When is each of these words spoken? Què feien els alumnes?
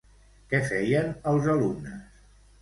Què 0.53 0.61
feien 0.69 1.11
els 1.33 1.51
alumnes? 1.57 2.11